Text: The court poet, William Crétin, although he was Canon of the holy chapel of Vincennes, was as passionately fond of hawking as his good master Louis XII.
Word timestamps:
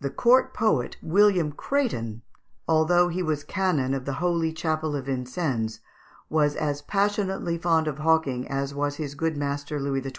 The 0.00 0.08
court 0.08 0.54
poet, 0.54 0.96
William 1.02 1.52
Crétin, 1.52 2.22
although 2.66 3.08
he 3.08 3.22
was 3.22 3.44
Canon 3.44 3.92
of 3.92 4.06
the 4.06 4.14
holy 4.24 4.54
chapel 4.54 4.96
of 4.96 5.04
Vincennes, 5.04 5.80
was 6.30 6.56
as 6.56 6.80
passionately 6.80 7.58
fond 7.58 7.88
of 7.88 7.98
hawking 7.98 8.48
as 8.50 8.70
his 8.96 9.14
good 9.14 9.36
master 9.36 9.78
Louis 9.78 10.00
XII. 10.02 10.06